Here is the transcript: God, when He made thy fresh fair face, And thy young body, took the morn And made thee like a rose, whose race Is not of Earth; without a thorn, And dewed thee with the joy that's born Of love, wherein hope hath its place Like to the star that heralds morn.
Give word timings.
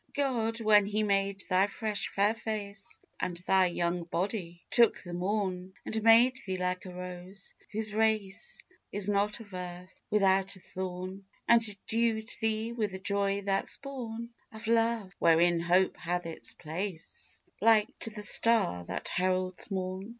God, 0.15 0.59
when 0.59 0.87
He 0.87 1.03
made 1.03 1.43
thy 1.47 1.67
fresh 1.67 2.07
fair 2.07 2.33
face, 2.33 2.97
And 3.19 3.37
thy 3.37 3.67
young 3.67 4.03
body, 4.03 4.65
took 4.71 4.95
the 5.03 5.13
morn 5.13 5.73
And 5.85 6.01
made 6.01 6.37
thee 6.43 6.57
like 6.57 6.85
a 6.87 6.91
rose, 6.91 7.53
whose 7.71 7.93
race 7.93 8.63
Is 8.91 9.07
not 9.07 9.39
of 9.41 9.53
Earth; 9.53 10.01
without 10.09 10.55
a 10.55 10.59
thorn, 10.59 11.25
And 11.47 11.61
dewed 11.85 12.29
thee 12.41 12.71
with 12.71 12.93
the 12.93 12.99
joy 12.99 13.43
that's 13.43 13.77
born 13.77 14.31
Of 14.51 14.65
love, 14.65 15.15
wherein 15.19 15.59
hope 15.59 15.95
hath 15.97 16.25
its 16.25 16.55
place 16.55 17.43
Like 17.61 17.87
to 17.99 18.09
the 18.09 18.23
star 18.23 18.83
that 18.85 19.07
heralds 19.07 19.69
morn. 19.69 20.09